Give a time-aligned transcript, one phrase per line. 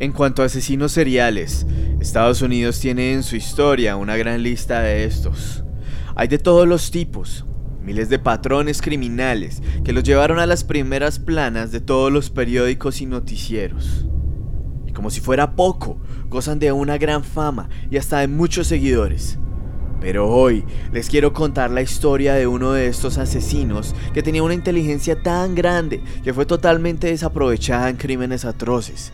[0.00, 1.66] En cuanto a asesinos seriales,
[1.98, 5.64] Estados Unidos tiene en su historia una gran lista de estos.
[6.14, 7.44] Hay de todos los tipos,
[7.82, 13.00] miles de patrones criminales que los llevaron a las primeras planas de todos los periódicos
[13.00, 14.06] y noticieros.
[14.86, 19.36] Y como si fuera poco, gozan de una gran fama y hasta de muchos seguidores.
[20.00, 24.54] Pero hoy les quiero contar la historia de uno de estos asesinos que tenía una
[24.54, 29.12] inteligencia tan grande que fue totalmente desaprovechada en crímenes atroces.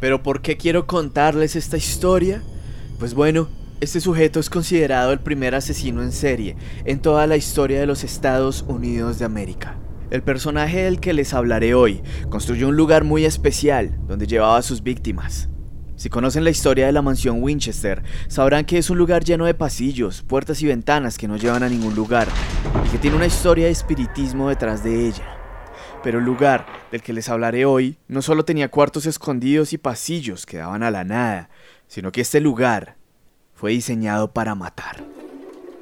[0.00, 2.42] Pero ¿por qué quiero contarles esta historia?
[2.98, 3.48] Pues bueno,
[3.80, 8.04] este sujeto es considerado el primer asesino en serie en toda la historia de los
[8.04, 9.76] Estados Unidos de América.
[10.10, 14.62] El personaje del que les hablaré hoy construyó un lugar muy especial donde llevaba a
[14.62, 15.48] sus víctimas.
[15.96, 19.54] Si conocen la historia de la mansión Winchester, sabrán que es un lugar lleno de
[19.54, 22.28] pasillos, puertas y ventanas que no llevan a ningún lugar,
[22.86, 25.37] y que tiene una historia de espiritismo detrás de ella.
[26.02, 30.46] Pero el lugar del que les hablaré hoy no solo tenía cuartos escondidos y pasillos
[30.46, 31.50] que daban a la nada,
[31.88, 32.96] sino que este lugar
[33.54, 35.04] fue diseñado para matar.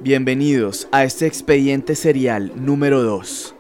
[0.01, 3.55] Bienvenidos a este expediente serial número 2.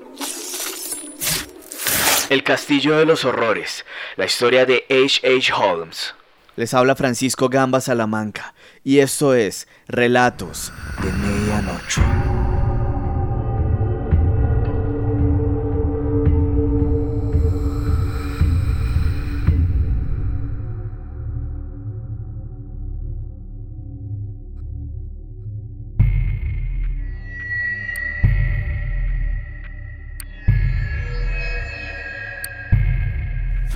[2.30, 3.84] El Castillo de los Horrores,
[4.16, 5.20] la historia de H.
[5.24, 5.52] H.
[5.52, 6.14] Holmes.
[6.56, 12.45] Les habla Francisco Gamba Salamanca y esto es Relatos de Medianoche.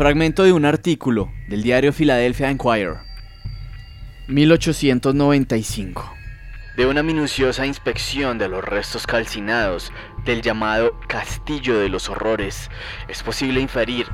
[0.00, 3.00] Fragmento de un artículo del diario Philadelphia Inquirer.
[4.28, 6.14] 1895.
[6.74, 9.92] De una minuciosa inspección de los restos calcinados
[10.24, 12.70] del llamado Castillo de los Horrores,
[13.08, 14.06] es posible inferir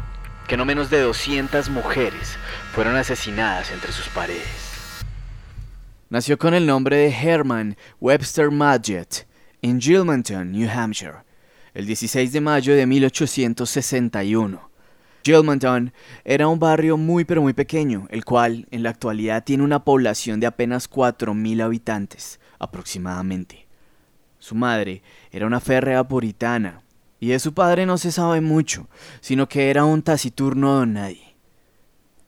[0.49, 2.37] que no menos de 200 mujeres
[2.73, 5.05] fueron asesinadas entre sus paredes.
[6.11, 9.29] Nació con el nombre de Herman Webster Madgett
[9.63, 11.19] en Gilmanton, New Hampshire,
[11.75, 14.76] el 16 de mayo de 1861
[15.27, 15.93] Gilmanton
[16.25, 20.39] era un barrio muy pero muy pequeño, el cual en la actualidad tiene una población
[20.39, 23.67] de apenas 4.000 habitantes aproximadamente.
[24.39, 26.83] Su madre era una férrea puritana,
[27.19, 28.87] y de su padre no se sabe mucho,
[29.21, 31.35] sino que era un taciturno don nadie.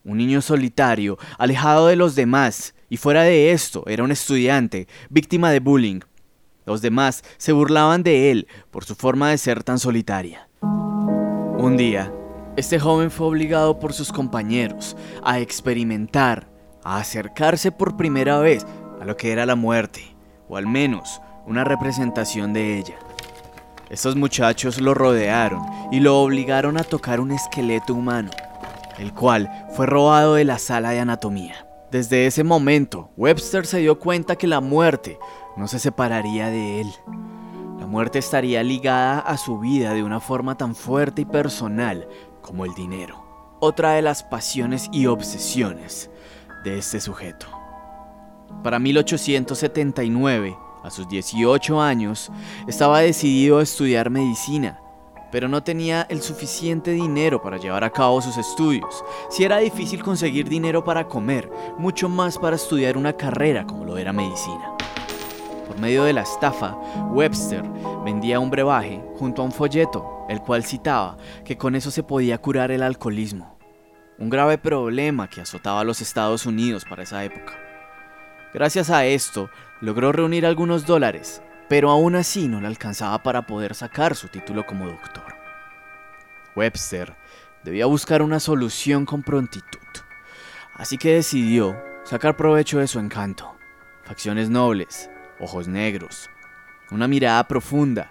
[0.02, 5.52] Un niño solitario, alejado de los demás, y fuera de esto era un estudiante, víctima
[5.52, 6.00] de bullying.
[6.66, 10.48] Los demás se burlaban de él por su forma de ser tan solitaria.
[10.60, 12.12] Un día,
[12.58, 16.48] este joven fue obligado por sus compañeros a experimentar,
[16.82, 18.66] a acercarse por primera vez
[19.00, 20.16] a lo que era la muerte,
[20.48, 22.96] o al menos una representación de ella.
[23.90, 28.30] Estos muchachos lo rodearon y lo obligaron a tocar un esqueleto humano,
[28.98, 31.64] el cual fue robado de la sala de anatomía.
[31.92, 35.16] Desde ese momento, Webster se dio cuenta que la muerte
[35.56, 36.88] no se separaría de él.
[37.78, 42.08] La muerte estaría ligada a su vida de una forma tan fuerte y personal
[42.42, 43.24] como el dinero,
[43.60, 46.10] otra de las pasiones y obsesiones
[46.64, 47.46] de este sujeto.
[48.62, 52.30] Para 1879, a sus 18 años,
[52.66, 54.80] estaba decidido a estudiar medicina,
[55.30, 59.04] pero no tenía el suficiente dinero para llevar a cabo sus estudios.
[59.30, 63.98] Si era difícil conseguir dinero para comer, mucho más para estudiar una carrera como lo
[63.98, 64.77] era medicina.
[65.78, 66.76] Medio de la estafa,
[67.12, 67.62] Webster
[68.04, 72.38] vendía un brebaje junto a un folleto el cual citaba que con eso se podía
[72.38, 73.56] curar el alcoholismo,
[74.18, 77.54] un grave problema que azotaba a los Estados Unidos para esa época.
[78.52, 79.50] Gracias a esto,
[79.80, 84.66] logró reunir algunos dólares, pero aún así no le alcanzaba para poder sacar su título
[84.66, 85.36] como doctor.
[86.56, 87.14] Webster
[87.62, 89.78] debía buscar una solución con prontitud,
[90.74, 93.54] así que decidió sacar provecho de su encanto,
[94.02, 95.08] facciones nobles,
[95.40, 96.28] ojos negros,
[96.90, 98.10] una mirada profunda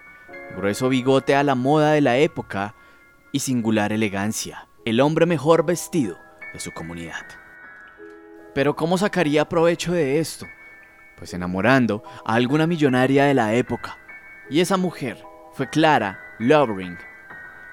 [0.56, 2.74] grueso bigote a la moda de la época
[3.32, 6.18] y singular elegancia, el hombre mejor vestido
[6.52, 7.26] de su comunidad.
[8.54, 10.46] Pero ¿cómo sacaría provecho de esto?
[11.16, 13.98] Pues enamorando a alguna millonaria de la época.
[14.50, 15.22] Y esa mujer
[15.52, 16.96] fue Clara Lovering,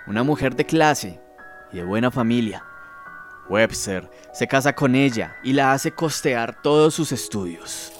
[0.08, 1.20] una mujer de clase
[1.72, 2.64] y de buena familia.
[3.48, 7.95] Webster se casa con ella y la hace costear todos sus estudios.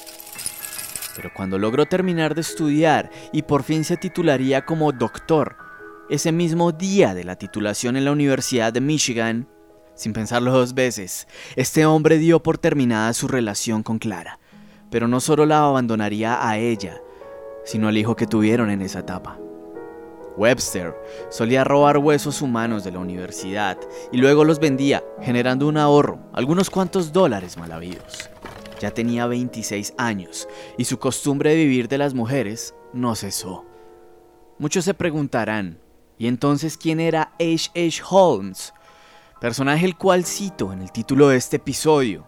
[1.16, 5.56] Pero cuando logró terminar de estudiar y por fin se titularía como doctor,
[6.10, 9.48] ese mismo día de la titulación en la Universidad de Michigan,
[9.96, 14.40] sin pensarlo dos veces, este hombre dio por terminada su relación con Clara,
[14.92, 17.02] pero no solo la abandonaría a ella,
[17.64, 19.40] sino al hijo que tuvieron en esa etapa.
[20.38, 20.94] Webster
[21.30, 23.78] solía robar huesos humanos de la universidad
[24.12, 28.30] y luego los vendía, generando un ahorro, algunos cuantos dólares mal habidos.
[28.80, 33.66] Ya tenía 26 años y su costumbre de vivir de las mujeres no cesó.
[34.58, 35.80] Muchos se preguntarán,
[36.18, 37.72] ¿y entonces quién era H.
[37.76, 38.02] H.
[38.10, 38.74] Holmes?
[39.40, 42.28] Personaje el cual cito en el título de este episodio.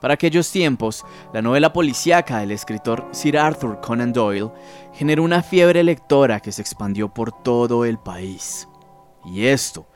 [0.00, 4.50] Para aquellos tiempos, la novela policíaca del escritor Sir Arthur Conan Doyle
[4.92, 8.68] generó una fiebre lectora que se expandió por todo el país.
[9.24, 9.86] Y esto,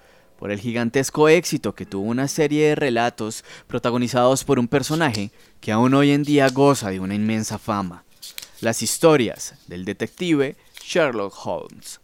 [0.41, 5.71] por el gigantesco éxito que tuvo una serie de relatos protagonizados por un personaje que
[5.71, 8.05] aún hoy en día goza de una inmensa fama.
[8.63, 12.01] Las historias del detective Sherlock Holmes.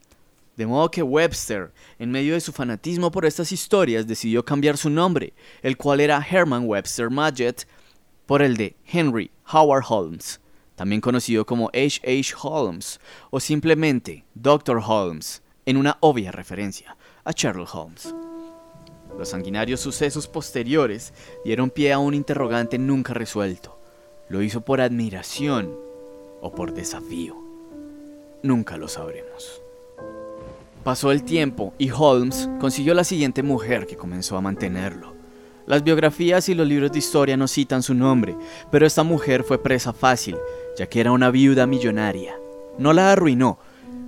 [0.55, 4.91] De modo que Webster, en medio de su fanatismo por estas historias, decidió cambiar su
[4.91, 5.33] nombre,
[5.63, 7.67] el cual era Herman Webster Mudgett,
[8.27, 10.41] por el de Henry Howard Holmes,
[10.75, 12.01] también conocido como H.
[12.05, 12.35] H.
[12.43, 13.01] Holmes
[13.31, 14.83] o simplemente Dr.
[14.87, 16.97] Holmes, en una obvia referencia
[17.27, 18.15] a Sherlock Holmes.
[19.19, 21.13] Los sanguinarios sucesos posteriores
[21.45, 23.77] dieron pie a un interrogante nunca resuelto.
[24.29, 25.75] ¿Lo hizo por admiración
[26.41, 27.37] o por desafío?
[28.43, 29.61] Nunca lo sabremos.
[30.85, 35.15] Pasó el tiempo y Holmes consiguió la siguiente mujer que comenzó a mantenerlo.
[35.67, 38.37] Las biografías y los libros de historia no citan su nombre,
[38.71, 40.37] pero esta mujer fue presa fácil,
[40.79, 42.39] ya que era una viuda millonaria.
[42.79, 43.59] No la arruinó,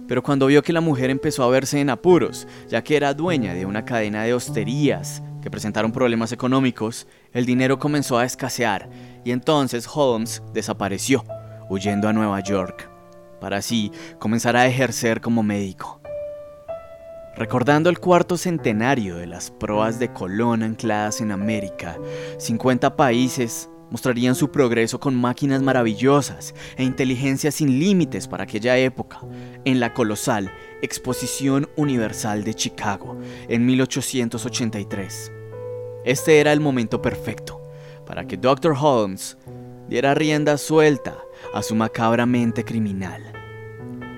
[0.09, 3.53] pero cuando vio que la mujer empezó a verse en apuros, ya que era dueña
[3.53, 8.89] de una cadena de hosterías que presentaron problemas económicos, el dinero comenzó a escasear
[9.25, 11.25] y entonces Holmes desapareció,
[11.69, 12.91] huyendo a Nueva York,
[13.39, 16.01] para así comenzar a ejercer como médico.
[17.37, 21.97] Recordando el cuarto centenario de las proas de Colón ancladas en América,
[22.39, 29.21] 50 países mostrarían su progreso con máquinas maravillosas e inteligencia sin límites para aquella época,
[29.65, 30.51] en la colosal
[30.83, 33.19] Exposición Universal de Chicago
[33.49, 35.33] en 1883.
[36.05, 37.61] Este era el momento perfecto
[38.07, 38.75] para que Dr.
[38.81, 39.37] Holmes
[39.89, 41.19] diera rienda suelta
[41.53, 43.23] a su macabra mente criminal.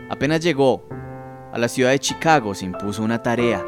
[0.09, 0.85] Apenas llegó
[1.53, 3.65] a la ciudad de Chicago se impuso una tarea.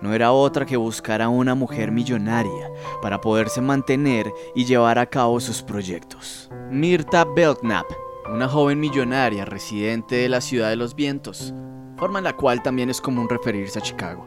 [0.00, 2.70] No era otra que buscar a una mujer millonaria
[3.00, 6.50] para poderse mantener y llevar a cabo sus proyectos.
[6.70, 7.86] Mirta Belknap,
[8.32, 11.54] una joven millonaria residente de la ciudad de los vientos,
[11.96, 14.26] forma en la cual también es común referirse a Chicago.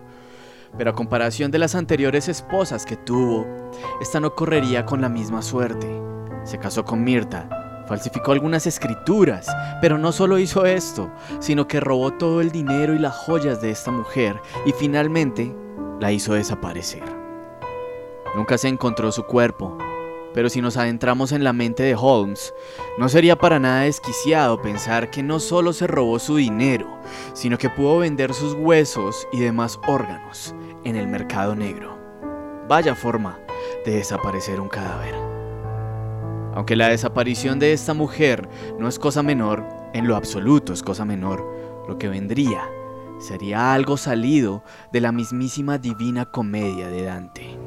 [0.77, 3.45] Pero a comparación de las anteriores esposas que tuvo,
[4.01, 5.87] esta no correría con la misma suerte.
[6.43, 9.47] Se casó con Mirta Falsificó algunas escrituras,
[9.81, 13.71] pero no solo hizo esto, sino que robó todo el dinero y las joyas de
[13.71, 14.35] esta mujer
[14.65, 15.55] y finalmente
[15.99, 17.03] la hizo desaparecer.
[18.35, 19.77] Nunca se encontró su cuerpo,
[20.33, 22.53] pero si nos adentramos en la mente de Holmes,
[22.99, 26.99] no sería para nada desquiciado pensar que no solo se robó su dinero,
[27.33, 30.53] sino que pudo vender sus huesos y demás órganos
[30.83, 31.97] en el mercado negro.
[32.67, 33.39] Vaya forma
[33.85, 35.26] de desaparecer un cadáver.
[36.57, 38.49] Aunque la desaparición de esta mujer
[38.79, 39.63] no es cosa menor,
[39.93, 41.45] en lo absoluto es cosa menor,
[41.87, 42.67] lo que vendría
[43.19, 47.59] sería algo salido de la mismísima divina comedia de Dante.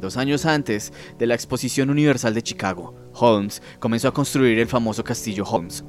[0.00, 5.04] Dos años antes de la Exposición Universal de Chicago, Holmes comenzó a construir el famoso
[5.04, 5.84] Castillo Holmes.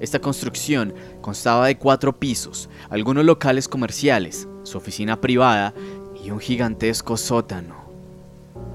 [0.00, 5.72] Esta construcción constaba de cuatro pisos, algunos locales comerciales, su oficina privada
[6.22, 7.83] y un gigantesco sótano.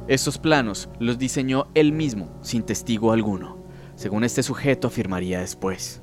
[0.10, 3.64] Estos planos los diseñó él mismo, sin testigo alguno,
[3.94, 6.02] según este sujeto afirmaría después.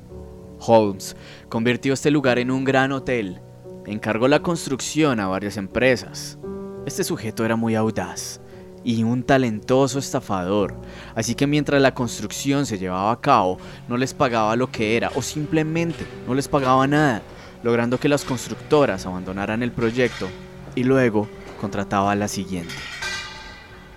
[0.61, 1.17] Holmes
[1.49, 3.41] convirtió este lugar en un gran hotel,
[3.85, 6.39] encargó la construcción a varias empresas.
[6.87, 8.41] Este sujeto era muy audaz
[8.85, 10.81] y un talentoso estafador,
[11.17, 13.59] así que mientras la construcción se llevaba a cabo,
[13.89, 17.23] no les pagaba lo que era o simplemente no les pagaba nada,
[17.65, 20.29] logrando que las constructoras abandonaran el proyecto
[20.77, 21.27] y luego
[21.61, 22.73] contrataba a la siguiente.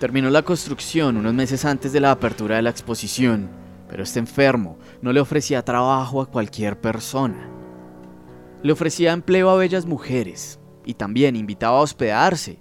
[0.00, 3.50] Terminó la construcción unos meses antes de la apertura de la exposición,
[3.86, 7.50] pero este enfermo no le ofrecía trabajo a cualquier persona.
[8.62, 12.60] Le ofrecía empleo a bellas mujeres y también invitaba a hospedarse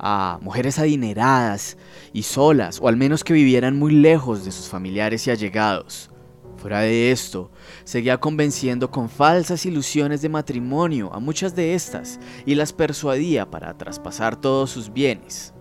[0.00, 1.76] a mujeres adineradas
[2.12, 6.10] y solas, o al menos que vivieran muy lejos de sus familiares y allegados.
[6.56, 7.52] Fuera de esto,
[7.84, 13.78] seguía convenciendo con falsas ilusiones de matrimonio a muchas de estas y las persuadía para
[13.78, 15.54] traspasar todos sus bienes.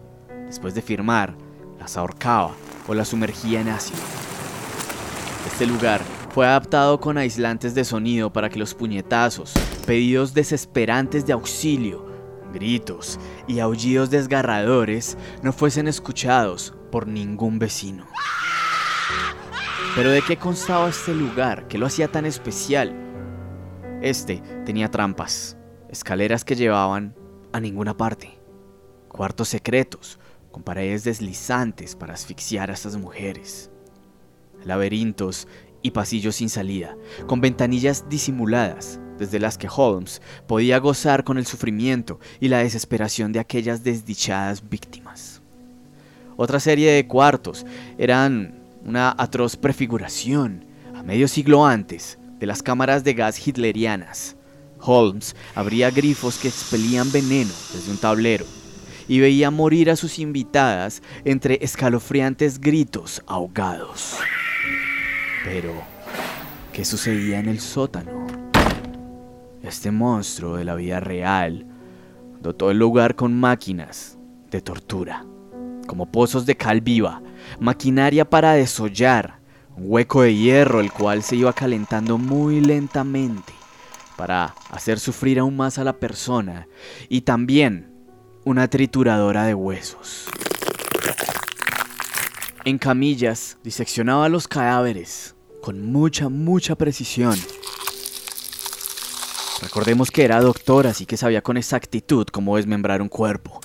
[0.49, 1.35] Después de firmar,
[1.79, 2.55] las ahorcaba
[2.87, 3.99] o las sumergía en ácido.
[5.45, 6.01] Este lugar
[6.33, 9.53] fue adaptado con aislantes de sonido para que los puñetazos,
[9.85, 12.03] pedidos desesperantes de auxilio,
[12.51, 18.07] gritos y aullidos desgarradores no fuesen escuchados por ningún vecino.
[19.95, 21.67] Pero ¿de qué constaba este lugar?
[21.67, 22.91] ¿Qué lo hacía tan especial?
[24.01, 25.57] Este tenía trampas,
[25.91, 27.15] escaleras que llevaban
[27.53, 28.39] a ninguna parte,
[29.09, 30.17] cuartos secretos
[30.51, 33.69] con paredes deslizantes para asfixiar a estas mujeres,
[34.63, 35.47] laberintos
[35.81, 36.95] y pasillos sin salida,
[37.27, 43.31] con ventanillas disimuladas desde las que Holmes podía gozar con el sufrimiento y la desesperación
[43.31, 45.41] de aquellas desdichadas víctimas.
[46.37, 47.65] Otra serie de cuartos
[47.97, 50.65] eran una atroz prefiguración,
[50.95, 54.37] a medio siglo antes, de las cámaras de gas hitlerianas.
[54.79, 58.45] Holmes abría grifos que expelían veneno desde un tablero
[59.09, 64.17] y veía morir a sus invitadas entre escalofriantes gritos ahogados.
[65.43, 65.73] Pero,
[66.71, 68.27] ¿qué sucedía en el sótano?
[69.63, 71.65] Este monstruo de la vida real
[72.39, 74.17] dotó el lugar con máquinas
[74.51, 75.25] de tortura,
[75.87, 77.21] como pozos de cal viva,
[77.59, 79.39] maquinaria para desollar,
[79.75, 83.53] un hueco de hierro el cual se iba calentando muy lentamente
[84.15, 86.67] para hacer sufrir aún más a la persona
[87.07, 87.98] y también
[88.45, 90.25] una trituradora de huesos.
[92.65, 97.37] En camillas diseccionaba los cadáveres con mucha, mucha precisión.
[99.61, 103.59] Recordemos que era doctor, así que sabía con exactitud cómo desmembrar un cuerpo.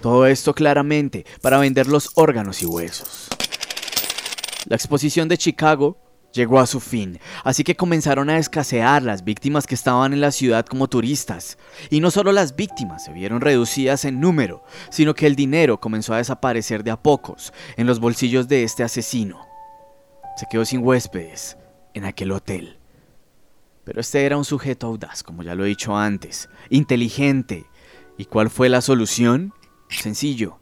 [0.00, 3.28] Todo esto claramente para vender los órganos y huesos.
[4.66, 5.98] La exposición de Chicago
[6.34, 10.32] llegó a su fin, así que comenzaron a escasear las víctimas que estaban en la
[10.32, 11.56] ciudad como turistas.
[11.88, 16.12] Y no solo las víctimas se vieron reducidas en número, sino que el dinero comenzó
[16.12, 19.46] a desaparecer de a pocos en los bolsillos de este asesino.
[20.36, 21.56] Se quedó sin huéspedes
[21.94, 22.78] en aquel hotel.
[23.84, 27.66] Pero este era un sujeto audaz, como ya lo he dicho antes, inteligente.
[28.18, 29.52] ¿Y cuál fue la solución?
[29.88, 30.58] Sencillo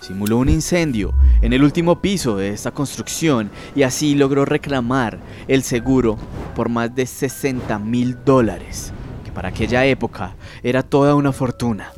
[0.00, 1.12] simuló un incendio
[1.42, 6.16] en el último piso de esta construcción y así logró reclamar el seguro
[6.54, 8.92] por más de 60 mil dólares,
[9.24, 11.92] que para aquella época era toda una fortuna.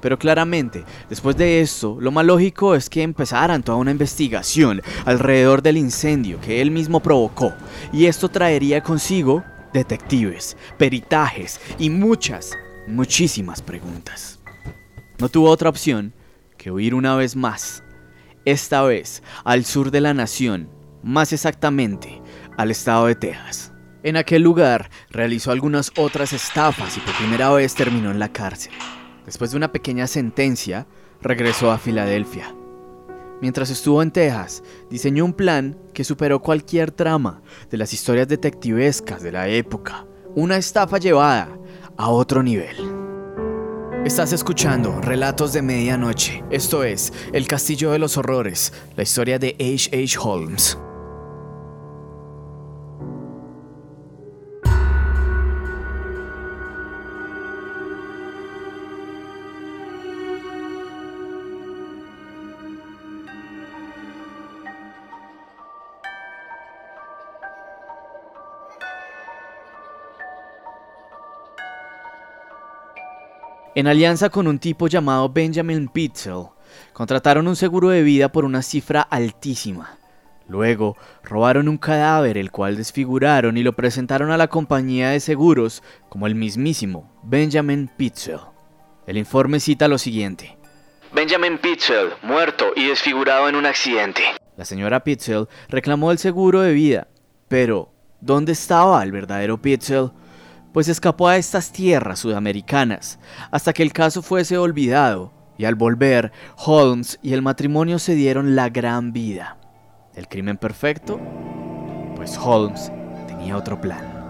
[0.00, 5.62] Pero claramente, después de esto, lo más lógico es que empezaran toda una investigación alrededor
[5.62, 7.52] del incendio que él mismo provocó,
[7.92, 12.52] y esto traería consigo detectives, peritajes y muchas,
[12.88, 14.40] muchísimas preguntas.
[15.18, 16.12] No tuvo otra opción
[16.62, 17.82] que huir una vez más,
[18.44, 20.68] esta vez al sur de la nación,
[21.02, 22.22] más exactamente
[22.56, 23.72] al estado de Texas.
[24.04, 28.72] En aquel lugar realizó algunas otras estafas y por primera vez terminó en la cárcel.
[29.26, 30.86] Después de una pequeña sentencia,
[31.20, 32.54] regresó a Filadelfia.
[33.40, 39.20] Mientras estuvo en Texas, diseñó un plan que superó cualquier trama de las historias detectivescas
[39.20, 40.06] de la época.
[40.36, 41.48] Una estafa llevada
[41.96, 43.01] a otro nivel.
[44.04, 46.42] Estás escuchando Relatos de Medianoche.
[46.50, 49.90] Esto es El Castillo de los Horrores, la historia de H.
[49.96, 50.18] H.
[50.20, 50.76] Holmes.
[73.74, 76.48] En alianza con un tipo llamado Benjamin Pitzel,
[76.92, 79.96] contrataron un seguro de vida por una cifra altísima.
[80.46, 85.82] Luego, robaron un cadáver el cual desfiguraron y lo presentaron a la compañía de seguros
[86.10, 88.40] como el mismísimo Benjamin Pitzel.
[89.06, 90.58] El informe cita lo siguiente.
[91.14, 94.22] Benjamin Pitzel, muerto y desfigurado en un accidente.
[94.58, 97.08] La señora Pitzel reclamó el seguro de vida,
[97.48, 100.10] pero ¿dónde estaba el verdadero Pitzel?
[100.72, 103.18] Pues escapó a estas tierras sudamericanas
[103.50, 108.56] hasta que el caso fuese olvidado y al volver, Holmes y el matrimonio se dieron
[108.56, 109.58] la gran vida.
[110.14, 111.20] ¿El crimen perfecto?
[112.16, 112.90] Pues Holmes
[113.26, 114.22] tenía otro plan.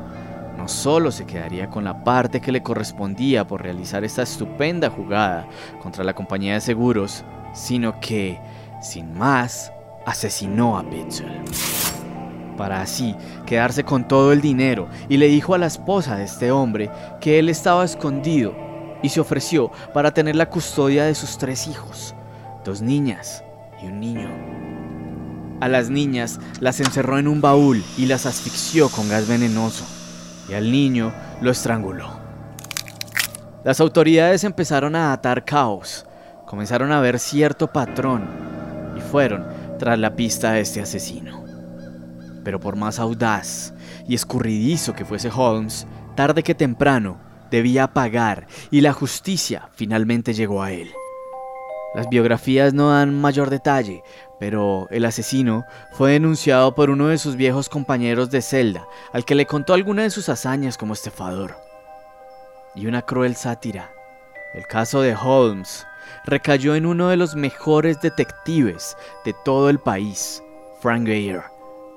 [0.57, 5.49] No solo se quedaría con la parte que le correspondía por realizar esta estupenda jugada
[5.81, 8.39] contra la compañía de seguros, sino que,
[8.81, 9.73] sin más,
[10.05, 11.43] asesinó a Pitzel
[12.63, 16.53] para así quedarse con todo el dinero y le dijo a la esposa de este
[16.53, 18.55] hombre que él estaba escondido
[19.03, 22.15] y se ofreció para tener la custodia de sus tres hijos,
[22.65, 23.43] dos niñas
[23.83, 24.31] y un niño.
[25.61, 29.85] A las niñas las encerró en un baúl y las asfixió con gas venenoso
[30.49, 32.13] y al niño lo estranguló.
[33.65, 36.07] Las autoridades empezaron a atar caos,
[36.47, 38.23] comenzaron a ver cierto patrón
[38.97, 39.49] y fueron
[39.81, 41.42] tras la pista de este asesino.
[42.45, 43.73] Pero por más audaz
[44.07, 47.19] y escurridizo que fuese Holmes, tarde que temprano
[47.51, 50.91] debía pagar y la justicia finalmente llegó a él.
[51.95, 54.03] Las biografías no dan mayor detalle,
[54.41, 59.35] pero el asesino fue denunciado por uno de sus viejos compañeros de celda, al que
[59.35, 61.55] le contó alguna de sus hazañas como estafador.
[62.75, 63.91] Y una cruel sátira.
[64.55, 65.87] El caso de Holmes
[66.25, 68.97] recayó en uno de los mejores detectives
[69.27, 70.43] de todo el país,
[70.81, 71.43] Frank Geyer,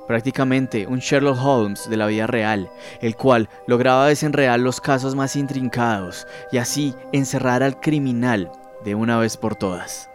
[0.08, 2.70] prácticamente un Sherlock Holmes de la vida real,
[3.02, 8.52] el cual lograba desenredar los casos más intrincados y así encerrar al criminal
[8.84, 10.10] de una vez por todas.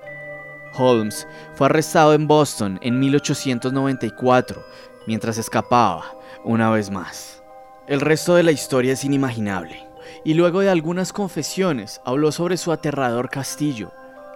[0.75, 4.64] Holmes fue arrestado en Boston en 1894
[5.06, 7.42] mientras escapaba una vez más.
[7.87, 9.88] El resto de la historia es inimaginable,
[10.25, 13.92] y luego de algunas confesiones habló sobre su aterrador castillo.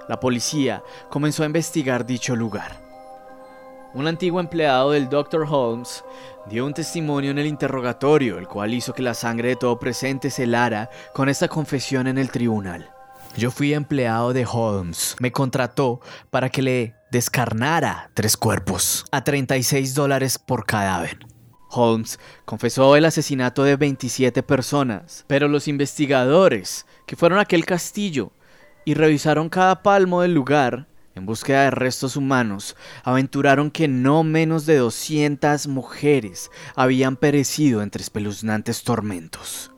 [0.08, 2.83] La policía comenzó a investigar dicho lugar.
[3.94, 5.46] Un antiguo empleado del Dr.
[5.48, 6.04] Holmes
[6.46, 10.30] dio un testimonio en el interrogatorio, el cual hizo que la sangre de todo presente
[10.30, 12.90] se helara con esta confesión en el tribunal.
[13.36, 15.14] Yo fui empleado de Holmes.
[15.20, 21.18] Me contrató para que le descarnara tres cuerpos a 36 dólares por cadáver.
[21.70, 28.32] Holmes confesó el asesinato de 27 personas, pero los investigadores que fueron a aquel castillo
[28.84, 34.66] y revisaron cada palmo del lugar en búsqueda de restos humanos, aventuraron que no menos
[34.66, 39.70] de 200 mujeres habían perecido entre espeluznantes tormentos.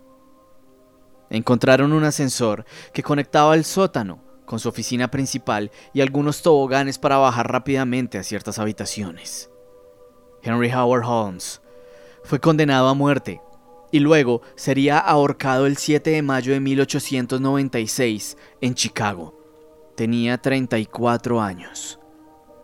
[1.28, 7.18] Encontraron un ascensor que conectaba el sótano con su oficina principal y algunos toboganes para
[7.18, 9.50] bajar rápidamente a ciertas habitaciones.
[10.42, 11.60] Henry Howard Holmes
[12.22, 13.42] fue condenado a muerte
[13.90, 19.35] y luego sería ahorcado el 7 de mayo de 1896 en Chicago.
[19.96, 21.98] Tenía 34 años.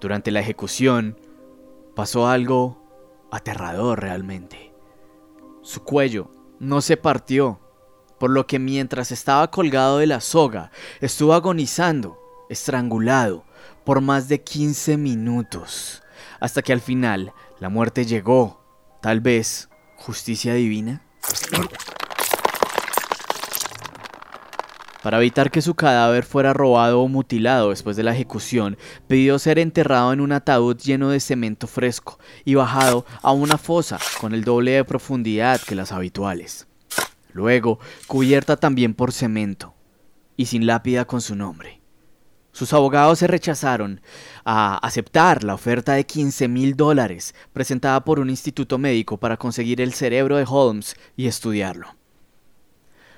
[0.01, 1.19] Durante la ejecución
[1.97, 4.75] pasó algo aterrador realmente.
[5.63, 7.59] Su cuello no se partió
[8.19, 10.71] por lo que mientras estaba colgado de la soga,
[11.01, 12.19] estuvo agonizando,
[12.51, 13.45] estrangulado,
[13.85, 16.03] por más de 15 minutos,
[16.39, 18.63] hasta que al final la muerte llegó,
[19.01, 21.03] tal vez justicia divina.
[25.03, 28.77] Para evitar que su cadáver fuera robado o mutilado después de la ejecución,
[29.09, 33.99] pidió ser enterrado en un ataúd lleno de cemento fresco y bajado a una fosa
[34.21, 36.67] con el doble de profundidad que las habituales
[37.33, 39.75] luego cubierta también por cemento
[40.37, 41.81] y sin lápida con su nombre.
[42.53, 44.03] Sus abogados se rechazaron
[44.45, 49.81] a aceptar la oferta de 15 mil dólares presentada por un instituto médico para conseguir
[49.81, 52.02] el cerebro de Holmes y estudiarlo.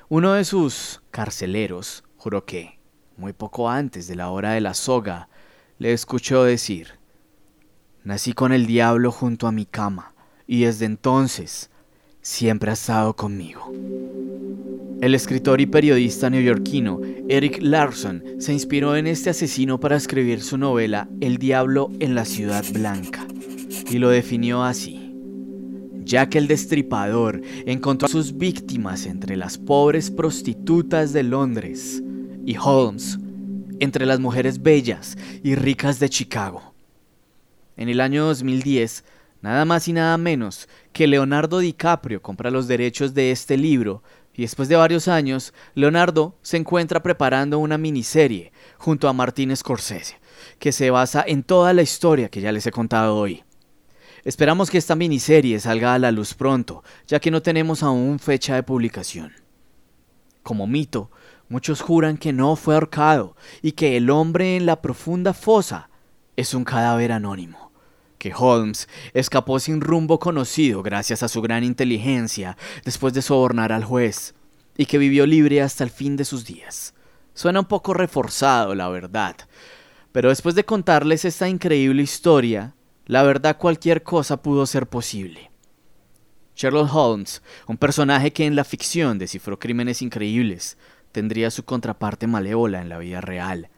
[0.08, 2.78] Uno de sus carceleros juró que,
[3.16, 5.28] muy poco antes de la hora de la soga,
[5.78, 6.98] le escuchó decir,
[8.02, 10.14] Nací con el diablo junto a mi cama,
[10.46, 11.70] y desde entonces
[12.20, 13.72] siempre ha estado conmigo.
[15.00, 20.58] El escritor y periodista neoyorquino Eric Larson se inspiró en este asesino para escribir su
[20.58, 23.26] novela El Diablo en la Ciudad Blanca
[23.90, 25.03] y lo definió así.
[26.06, 32.02] Que el destripador encontró a sus víctimas entre las pobres prostitutas de Londres
[32.46, 33.18] y Holmes
[33.80, 36.74] entre las mujeres bellas y ricas de Chicago.
[37.76, 39.04] En el año 2010,
[39.42, 44.02] nada más y nada menos que Leonardo DiCaprio compra los derechos de este libro
[44.34, 50.20] y después de varios años, Leonardo se encuentra preparando una miniserie junto a Martin Scorsese,
[50.58, 53.42] que se basa en toda la historia que ya les he contado hoy.
[54.24, 58.54] Esperamos que esta miniserie salga a la luz pronto, ya que no tenemos aún fecha
[58.54, 59.32] de publicación.
[60.42, 61.10] Como mito,
[61.48, 65.90] muchos juran que no fue ahorcado y que el hombre en la profunda fosa
[66.36, 67.64] es un cadáver anónimo
[68.24, 73.84] que Holmes escapó sin rumbo conocido gracias a su gran inteligencia después de sobornar al
[73.84, 74.34] juez,
[74.78, 76.94] y que vivió libre hasta el fin de sus días.
[77.34, 79.36] Suena un poco reforzado, la verdad,
[80.10, 82.74] pero después de contarles esta increíble historia,
[83.06, 85.50] la verdad cualquier cosa pudo ser posible.
[86.56, 90.78] Sherlock Holmes, un personaje que en la ficción descifró crímenes increíbles,
[91.12, 93.70] tendría su contraparte malévola en la vida real,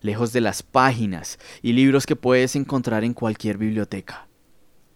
[0.00, 4.28] lejos de las páginas y libros que puedes encontrar en cualquier biblioteca.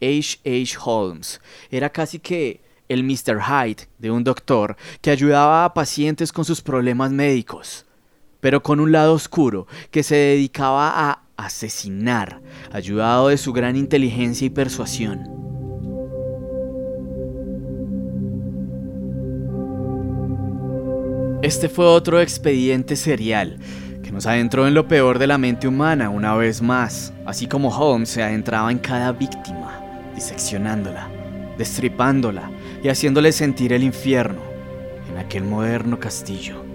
[0.01, 0.39] H.
[0.45, 0.77] H.
[0.85, 3.41] Holmes era casi que el Mr.
[3.41, 7.87] Hyde de un doctor que ayudaba a pacientes con sus problemas médicos,
[8.45, 12.43] pero con un lado oscuro que se dedicaba a asesinar,
[12.75, 15.33] ayudado de su gran inteligencia y persuasión.
[21.41, 23.59] Este fue otro expediente serial
[24.15, 28.11] nos adentró en lo peor de la mente humana una vez más, así como Holmes
[28.11, 29.81] se adentraba en cada víctima,
[30.15, 31.09] diseccionándola,
[31.59, 32.49] destripándola
[32.85, 34.41] y haciéndole sentir el infierno
[35.11, 36.74] en aquel moderno castillo.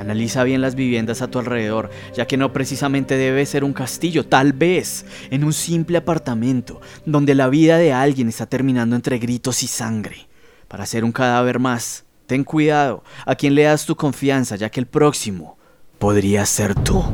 [0.00, 4.24] Analiza bien las viviendas a tu alrededor, ya que no precisamente debe ser un castillo,
[4.24, 9.62] tal vez en un simple apartamento, donde la vida de alguien está terminando entre gritos
[9.62, 10.26] y sangre.
[10.68, 14.80] Para ser un cadáver más, ten cuidado a quien le das tu confianza, ya que
[14.80, 15.58] el próximo
[15.98, 17.04] podría ser tú.